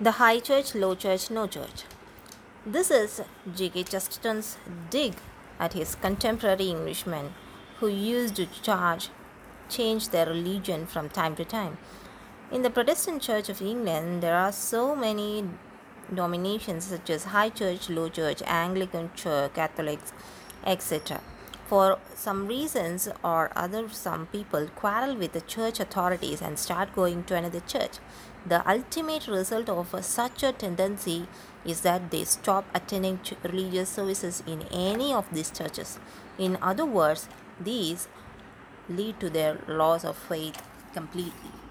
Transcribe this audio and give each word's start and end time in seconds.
The 0.00 0.10
High 0.10 0.40
Church, 0.40 0.74
Low 0.74 0.96
Church, 0.96 1.30
No 1.30 1.46
Church. 1.46 1.84
This 2.66 2.90
is 2.90 3.22
G.K. 3.54 3.84
Chesterton's 3.84 4.58
dig 4.90 5.14
at 5.60 5.74
his 5.74 5.94
contemporary 5.94 6.70
Englishmen 6.70 7.32
who 7.78 7.86
used 7.86 8.34
to 8.34 8.46
charge 8.46 9.10
change 9.68 10.08
their 10.08 10.26
religion 10.26 10.86
from 10.86 11.08
time 11.08 11.36
to 11.36 11.44
time. 11.44 11.78
In 12.50 12.62
the 12.62 12.70
Protestant 12.70 13.22
Church 13.22 13.48
of 13.48 13.62
England, 13.62 14.20
there 14.20 14.36
are 14.36 14.50
so 14.50 14.96
many 14.96 15.44
denominations 16.08 16.86
such 16.86 17.08
as 17.10 17.26
High 17.26 17.50
Church, 17.50 17.88
Low 17.88 18.08
Church, 18.08 18.42
Anglican 18.46 19.12
Church, 19.14 19.54
Catholics, 19.54 20.12
etc. 20.66 21.20
For 21.66 21.98
some 22.14 22.46
reasons 22.46 23.08
or 23.24 23.50
other, 23.56 23.88
some 23.88 24.26
people 24.26 24.68
quarrel 24.76 25.16
with 25.16 25.32
the 25.32 25.40
church 25.40 25.80
authorities 25.80 26.42
and 26.42 26.58
start 26.58 26.94
going 26.94 27.24
to 27.24 27.36
another 27.36 27.60
church. 27.60 27.98
The 28.46 28.68
ultimate 28.70 29.26
result 29.26 29.70
of 29.70 30.04
such 30.04 30.42
a 30.42 30.52
tendency 30.52 31.26
is 31.64 31.80
that 31.80 32.10
they 32.10 32.24
stop 32.24 32.66
attending 32.74 33.20
religious 33.42 33.88
services 33.88 34.42
in 34.46 34.62
any 34.70 35.14
of 35.14 35.26
these 35.32 35.50
churches. 35.50 35.98
In 36.38 36.58
other 36.60 36.84
words, 36.84 37.28
these 37.58 38.08
lead 38.88 39.18
to 39.20 39.30
their 39.30 39.58
loss 39.66 40.04
of 40.04 40.16
faith 40.18 40.62
completely. 40.92 41.63